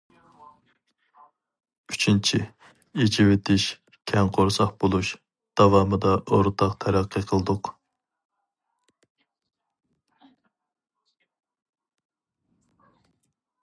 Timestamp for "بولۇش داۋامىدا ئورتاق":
4.85-6.75